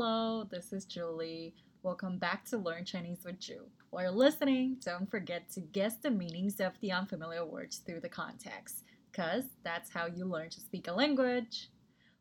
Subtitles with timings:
[0.00, 1.53] Hello, this is Julie.
[1.83, 3.63] Welcome back to Learn Chinese with Ju.
[3.89, 8.07] While you're listening, don't forget to guess the meanings of the unfamiliar words through the
[8.07, 11.67] context, because that's how you learn to speak a language.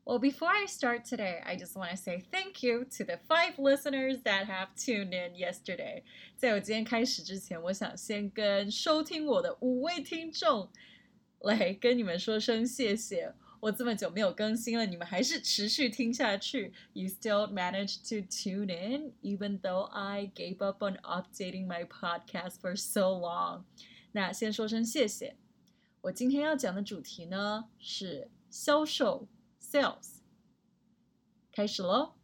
[0.04, 3.56] Well, before I start today, I just want to say thank you to the five
[3.56, 6.02] listeners that have tuned in yesterday.
[6.36, 10.68] 在我今天开始之前，我想先跟收听我的五位听众
[11.42, 13.32] 来跟你们说声谢谢。
[13.60, 16.72] 我这么久没有更新了，你们还是持续听下去。
[16.94, 22.74] You still manage to tune in, even though I gave up on updating my podcast for
[22.74, 23.64] so long.
[24.12, 25.36] 那先说声谢谢。
[26.00, 29.28] 我今天要讲的主题呢是销售
[29.60, 30.20] （sales）。
[31.52, 32.14] 开始喽。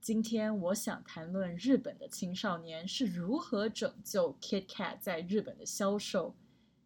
[0.00, 6.36] 今天我想谈论日本的青少年是如何拯救 KitKat 在日本的销售。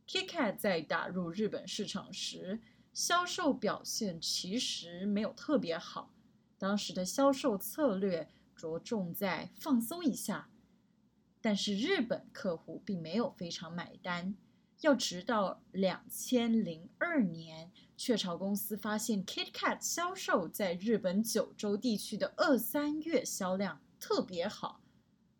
[0.08, 2.60] KitKat 在打入日本市场时。
[2.94, 6.14] 销售表现其实没有特别好，
[6.56, 10.48] 当时的销售策略着重在放松一下，
[11.40, 14.36] 但是日本客户并没有非常买单。
[14.82, 24.80] 要直到两千零二年，雀巢公司发现 KitKat 销售在日本九州地区的二三月销量特别好，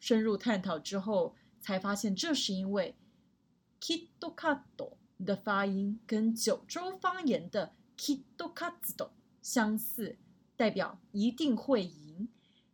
[0.00, 2.96] 深入探讨之后才发现这是因为
[3.80, 4.62] KitKat。
[5.24, 9.10] 的发音跟九州方言的 “kitokatsudo”
[9.42, 10.16] 相似，
[10.56, 12.28] 代表一定会赢。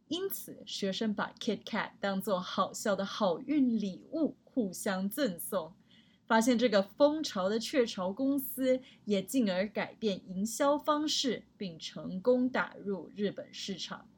[0.08, 5.72] 因此，学生把 KitKat 当做好笑的好运礼物，互相赠送。
[6.26, 14.08] 发现这个风潮的雀巢公司，也进而改变营销方式，并成功打入日本市场。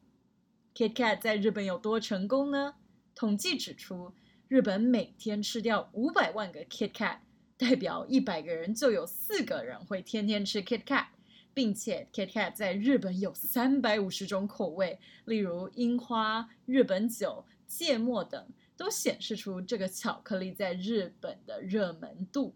[0.75, 2.75] KitKat 在日本有多成功呢？
[3.15, 4.13] 统计指出，
[4.47, 7.19] 日本每天吃掉五百万个 KitKat。
[7.57, 11.05] 代表一百个人就有四个人会天天吃 KitKat，
[11.53, 22.55] 并且 KitKat 在日本有三百五十种口味，例如樱花、日本酒、芥末等，都显示出这个巧克力在日本的热门度。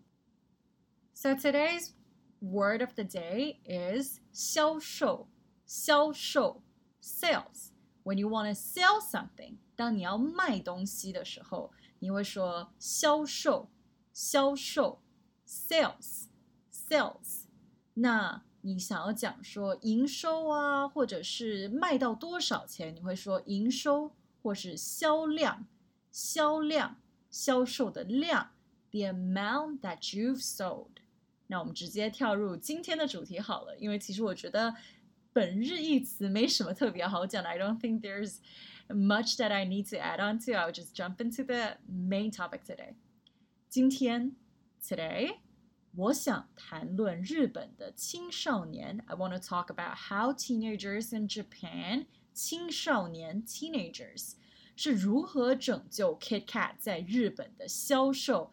[1.14, 1.92] So today's
[2.40, 5.28] word of the day is 销售，
[5.66, 6.64] 销售
[7.02, 7.70] sales。
[8.04, 13.70] When you want to sell something，当你要卖东西的时候，你会说销售。
[14.17, 15.01] 销售，
[15.47, 17.45] sales，sales。
[17.95, 24.13] 那你想要讲说营收啊，或者是卖到多少钱，你会说营收，
[24.43, 25.67] 或是销量，
[26.11, 26.97] 销量，
[27.31, 28.51] 销售的量，
[28.91, 30.89] the amount that you've sold。
[31.49, 34.75] 那我们直接跳入今天的主题好了，因为其实我觉得
[35.33, 37.49] 本日一词没什么特别好讲的。
[37.51, 38.37] I don't think there's
[38.89, 40.53] much that I need to add on to.
[40.53, 42.95] I'll just jump into the main topic today.
[43.69, 44.37] 今天，
[44.83, 45.39] today，
[45.95, 49.03] 我想谈论日本的青少年。
[49.07, 54.33] I want to talk about how teenagers in Japan，青少年 teenagers
[54.77, 58.53] 是如何拯救 KitKat 在日本的销售。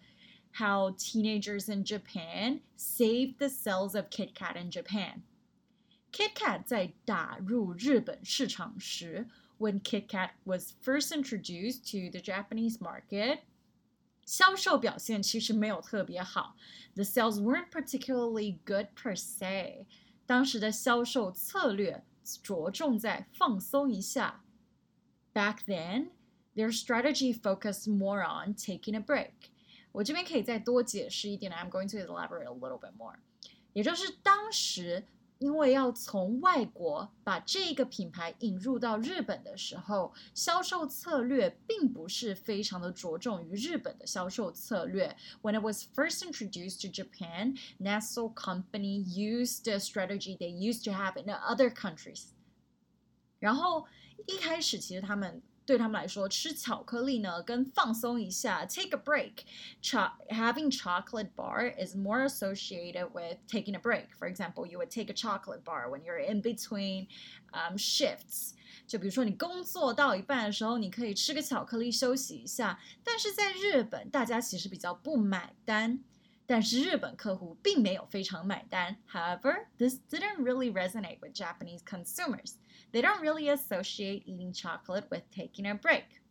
[0.51, 9.27] How teenagers in Japan saved the sales of KitKat in Japan。KitKat 在打入日本市场时，
[9.59, 13.41] when KitKat was first introduced to the Japanese market。
[14.25, 16.55] 销售表现其实没有特别好，
[16.93, 19.85] the sales weren't particularly good per se。
[20.25, 22.05] 当时的销售策略
[22.43, 24.43] 着重在放松一下。
[25.33, 26.09] Back then,
[26.55, 29.31] their strategy focused more on taking a break。
[29.91, 33.15] 我这边可以再多解释一点，I'm going to elaborate a little bit more。
[33.73, 35.05] 也就是当时
[35.43, 45.15] 因为要从外国把这个品牌引入到日本的时候，销售策略并不是非常的着重于日本的销售策略。
[45.41, 51.17] When it was first introduced to Japan, Nestle company used the strategy they used to have
[51.17, 52.31] in other countries。
[53.39, 53.85] 然后
[54.27, 64.07] 一开始其实他们 对他们来说，吃巧克力呢，跟放松一下，take a break。Cho having chocolate bar is more associated with taking a break.
[64.17, 67.07] For example, you would take a chocolate bar when you're in between
[67.51, 68.53] um, shifts.
[68.87, 72.79] 就比如说你工作到一半的时候，你可以吃个巧克力休息一下。
[73.03, 75.99] 但是在日本，大家其实比较不买单。
[76.47, 78.97] 但是日本客户并没有非常买单。
[79.11, 82.53] However, this didn't really resonate with Japanese consumers.
[82.93, 86.21] They don't really associate eating chocolate with taking a break.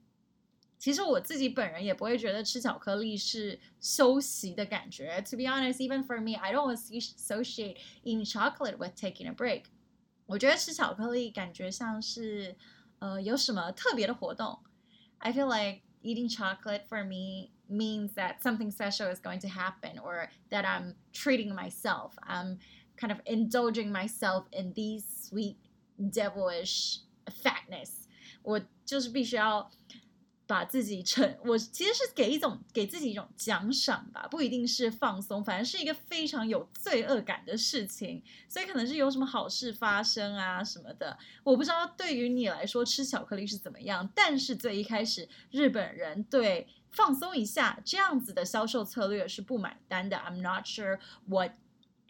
[0.79, 5.21] 其实我自己本人也不会觉得吃巧克力是休息的感觉。
[5.29, 9.65] To be honest, even for me, I don't associate eating chocolate with taking a break.
[10.27, 12.57] 我觉得吃巧克力感觉像是
[13.01, 14.61] 呃有什么特别的活动。
[15.19, 20.29] I feel like eating chocolate for me means that something special is going to happen or
[20.51, 22.13] that I'm treating myself.
[22.23, 22.59] I'm
[22.97, 25.57] kind of indulging myself in these sweet
[25.98, 27.00] devilish
[27.44, 27.90] fatness.
[28.42, 29.70] 我就是必须要。
[30.46, 50.18] 把自己成，我其实是给一种给自己一种奖赏吧，不一定是放松，反正是一个非常有罪恶感的事情，所以可能是有什么好事发生啊什么的，我不知道对于你来说吃巧克力是怎么样，但是最一开始日本人对放松一下这样子的销售策略是不买单的。
[50.18, 51.54] I'm not sure what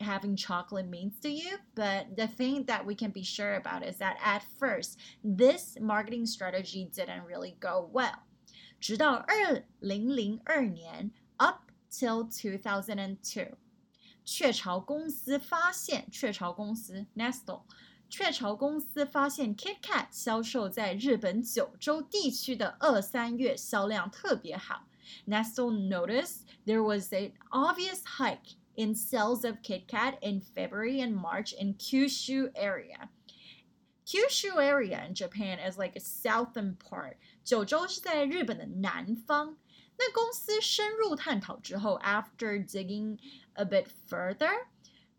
[0.01, 3.97] having chocolate means to you, but the thing that we can be sure about is
[3.99, 8.23] that at first, this marketing strategy didn't really go well.
[8.81, 13.57] 直到二零零二年，up till two thousand and two，
[14.25, 17.63] 雀巢公司发现，雀巢公司 Nestle，
[18.09, 24.85] 雀巢公司发现 KitKat 销售在日本九州地区的二三月销量特别好。
[25.27, 31.75] Nestle noticed there was an obvious hike in sales of KitKat in February and March in
[31.75, 33.09] Kyushu area.
[34.07, 37.17] Kyushu area in Japan is like a southern part.
[37.45, 39.59] 九州是在日本的南方。
[39.99, 43.19] 那公司深入探讨之后，after digging
[43.55, 44.67] a bit further，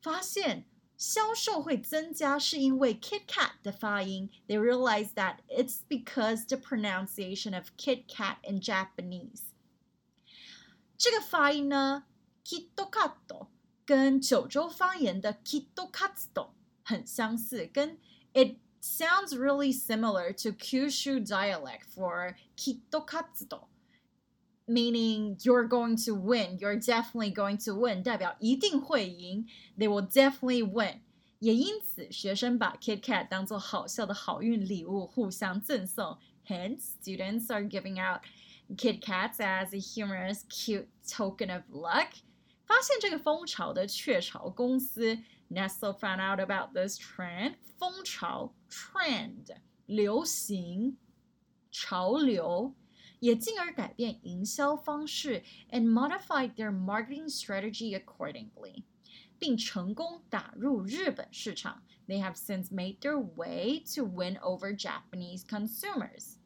[0.01, 0.66] 发现
[0.98, 4.30] 销售会增加是因为 Kit Kat 的发音。
[4.48, 9.42] They realized that it's because the pronunciation of Kit Kat in Japanese。
[10.98, 12.06] 这个发音呢
[12.45, 13.48] ，Kitokatto
[13.86, 16.50] 跟九州方言的 Kitokatsu
[16.83, 17.98] 很相似，跟
[18.33, 23.68] it sounds really similar to Kyushu dialect for kitokatsudo,
[24.66, 29.45] meaning you're going to win, you're definitely going to win，代表一定会赢，
[29.77, 31.01] they will definitely win。
[31.39, 36.18] 也因此，学生把 KitKat 当做好笑的好运礼物互相赠送。
[36.48, 38.21] Hence, students are giving out
[38.75, 42.10] KitKats as a humorous, cute token of luck.
[42.66, 45.19] 发现这个风潮的雀巢公司
[45.50, 47.56] Nestle found out about this trend。
[47.76, 49.56] 风潮 trend
[49.87, 50.96] 流行
[51.70, 52.75] 潮流，
[53.20, 58.84] 也进而改变营销方式，and modified their marketing strategy accordingly，
[59.38, 61.82] 并成功打入日本市场。
[62.06, 66.37] They have since made their way to win over Japanese consumers.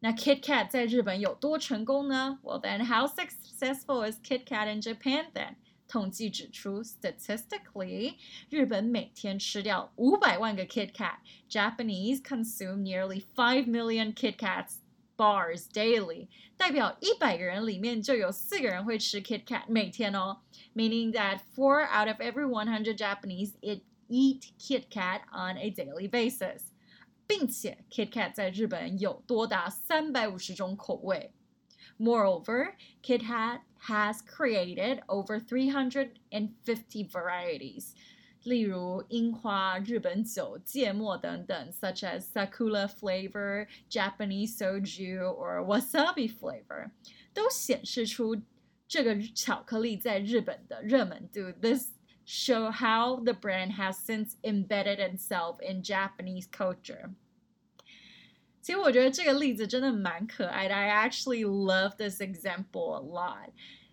[0.00, 2.38] 那 KitKat 在日本有多成功呢？
[2.42, 5.56] Well then, how successful is KitKat in Japan then?
[5.88, 8.16] 统计指出，statistically，
[8.50, 14.78] 日本每天吃掉五百万个 Kit Kat。Japanese consume nearly five million Kit Kats
[15.16, 16.26] bars daily，
[16.56, 20.38] 代表一百个人里面就有四个人会吃 Kit Kat 每天哦。
[20.74, 26.08] Meaning that four out of every one hundred Japanese eat eat Kit Kat on a daily
[26.10, 26.69] basis，
[27.30, 31.32] 并且 Kit Kat 在日本有多达三百五十种口味。
[31.98, 37.92] Moreover, Kit Kat has created over 350 varieties.
[38.44, 46.90] 例如樱花、日本酒、芥末等等，such as sakura flavor, Japanese soju or wasabi flavor，
[47.34, 48.40] 都显示出
[48.86, 51.50] 这个巧克力在日本的热门度。
[51.60, 51.88] This
[52.30, 57.10] show how the brand has since embedded itself in Japanese culture.
[58.60, 60.74] 其实我觉得这个例子真的蛮可爱的。
[60.74, 63.50] I actually love this example a lot，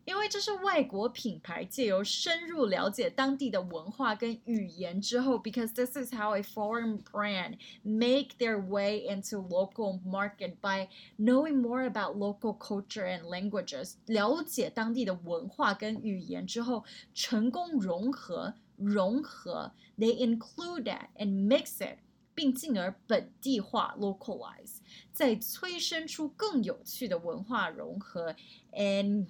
[0.09, 10.89] 因为这是外国品牌借由深入了解当地的文化跟语言之后，because this is how a foreign brand make their way into local market by
[11.19, 21.99] knowing more about local culture and languages，了解当地的文化跟语言之后，成功融合融合，they include that and mix it。
[22.35, 24.77] 并进而本地化 （localize），
[25.13, 28.33] 再催生出更有趣的文化融合
[28.71, 29.27] ，and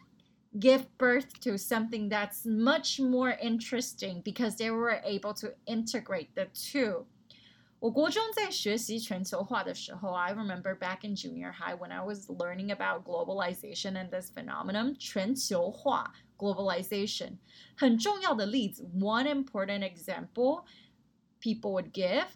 [0.60, 6.46] give birth to something that's much more interesting because they were able to integrate the
[6.54, 7.06] two.
[7.80, 16.14] 我国中在学习全球化的时候，I remember back in junior high when I was learning about globalization and this phenomenon，全球化
[16.38, 17.34] globalization
[17.76, 20.64] 很重要的例子，one important example
[21.42, 22.28] people would give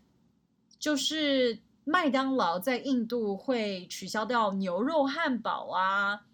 [0.77, 6.25] 就是麦当劳在印度会取消掉牛肉汉堡啊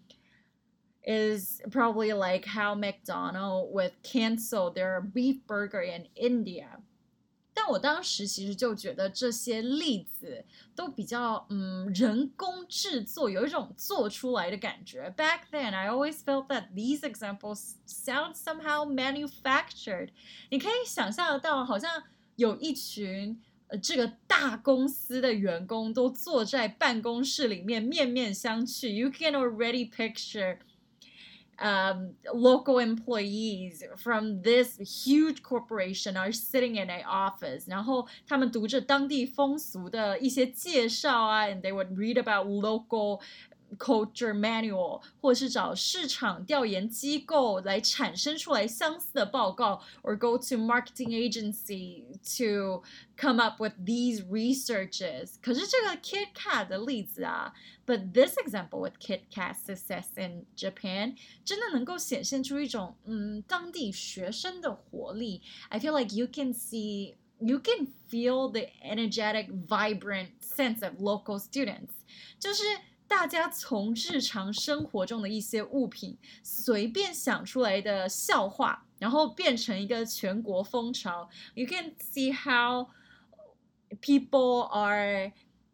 [1.04, 6.80] ，is probably like how McDonald would cancel their beef burger in India。
[7.52, 15.12] 但我当时其实就觉得这些例子都比较嗯人工制作，有一种做出来的感觉。
[15.16, 20.08] Back then, I always felt that these examples sound somehow manufactured。
[20.50, 22.02] 你可以想象得到，好像
[22.36, 23.40] 有一群。
[23.68, 28.90] 呃，这个大公司的员工都坐在办公室里面面面相觑。
[28.90, 30.58] You can already picture
[31.58, 42.18] um, local employees from this huge corporation are sitting in a office，然后他们读着当地风俗的一些介绍啊，and they would read
[42.18, 43.20] about local
[43.76, 52.04] culture manual，或是找市场调研机构来产生出来相似的报告，or go to marketing agency
[52.38, 52.84] to
[53.16, 55.34] come up with these researches。
[55.42, 57.52] 可是这个 KitKat 的例子啊，
[57.84, 65.42] but this example with KitKat success in Japan 真的能够显现出一种嗯当地学生的活力。
[65.68, 67.14] I feel like you can see.
[67.40, 71.90] You can feel the energetic, vibrant sense of local students.
[72.38, 72.62] 就是
[73.08, 81.28] 大家从日常生活中的一些物品随便想出来的笑话，然后变成一个全国风潮。
[81.54, 82.88] You can see how
[84.00, 85.32] people are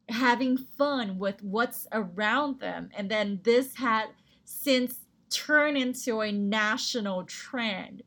[0.08, 4.10] having fun with what's around them, and then this had
[4.44, 4.96] since
[5.30, 8.02] turned into a national trend.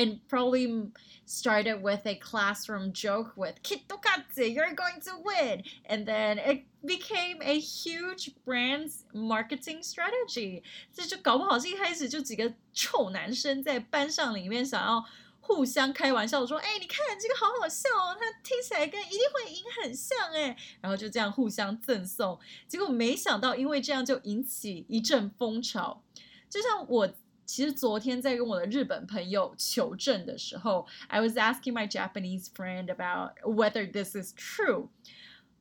[0.00, 0.92] And probably
[1.24, 5.62] started with a classroom joke with Kitokatsu, you're going to win.
[5.86, 10.62] And then it became a huge brand's marketing strategy.
[10.92, 15.02] 这就搞不好是一开始就几个臭男生在班上里面想要
[15.40, 22.38] 互相开玩笑说：“哎，你看这个好好笑哦，它听起来跟一定会赢很像哎。”然后就这样互相赠送。
[22.68, 26.02] 结果没想到，因为这样就引起一阵风潮。
[26.50, 27.10] 就像我。
[27.50, 34.88] 其实昨天在跟我的日本朋友求证的时候，I was asking my Japanese friend about whether this is true。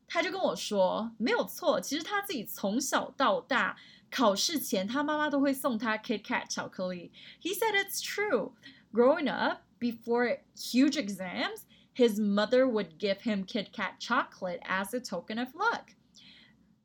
[0.08, 3.78] 他就跟我说没有错，其实他自己从小到大
[4.10, 7.12] 考试前，他妈妈都会送他 Kit Kat 巧克力。
[7.42, 8.54] He said it's true.
[8.94, 15.00] Growing up, before huge exams, his mother would give him Kit Kat chocolate as a
[15.00, 15.96] token of luck.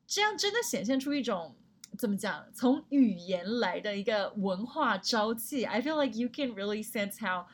[0.07, 1.55] 这样真的显现出一种
[1.97, 2.45] 怎么讲？
[2.53, 7.45] 从语言来的一个文化朝气，I feel like you can really sense how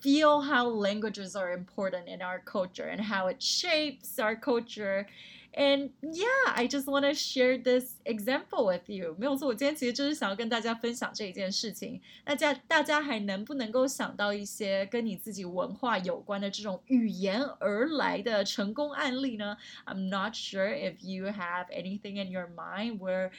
[0.00, 5.06] feel how languages are important in our culture and how it shapes our culture.
[5.58, 9.16] And yeah, I just want to share this example with you.
[9.18, 11.98] 没有错，我今天其实就是想要跟大家分享这一件事情。
[12.24, 19.56] 大家大家还能不能够想到一些跟你自己文化有关的这种语言而来的成功案例呢？
[19.86, 23.30] I'm not sure if you have anything in your mind where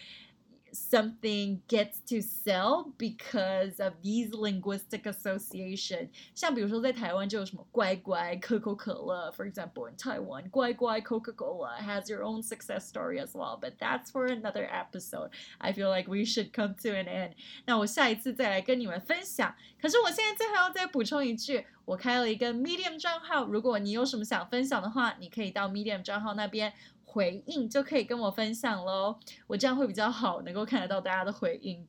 [0.74, 6.10] something gets to sell because of these linguistic association.
[6.36, 13.58] 像比如说在台湾就有什么乖乖、可口可乐，for example in Taiwan, 乖乖 Coca-Cola has your own success story as well.
[13.60, 15.32] But that's for another episode.
[15.58, 17.32] I feel like we should come to an end.
[17.66, 19.56] 那我下一次再来跟你们分享。
[19.82, 26.74] 可是我现在最后要再补充一句，我开了一个 Medium 账号，如果你有什么想分享的话，你可以到 Medium 账号那边。
[27.12, 31.88] 回应就可以跟我分享喽，我这样会比较好，能够看得到大家的回应。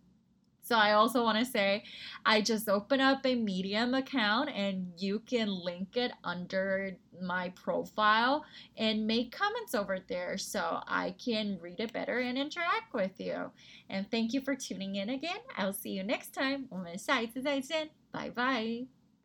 [0.62, 1.84] So I also want to say
[2.24, 8.42] I just opened up a Medium account and you can link it under my profile
[8.76, 13.52] and make comments over there so I can read it better and interact with you.
[13.88, 15.40] And thank you for tuning in again.
[15.56, 16.66] I'll see you next time.
[16.68, 18.91] 我们下一次再见，拜拜。